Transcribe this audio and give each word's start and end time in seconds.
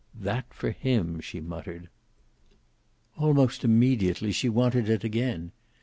"That 0.19 0.51
for 0.51 0.71
him!" 0.71 1.19
she 1.19 1.39
muttered. 1.39 1.87
Almost 3.17 3.63
immediately 3.63 4.31
she 4.31 4.49
wanted 4.49 4.89
it 4.89 5.03
again. 5.03 5.51